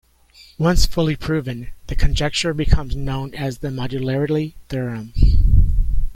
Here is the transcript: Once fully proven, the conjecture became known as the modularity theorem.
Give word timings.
Once 0.57 0.87
fully 0.87 1.15
proven, 1.15 1.67
the 1.85 1.95
conjecture 1.95 2.55
became 2.55 2.87
known 3.05 3.35
as 3.35 3.59
the 3.59 3.67
modularity 3.67 4.55
theorem. 4.67 5.13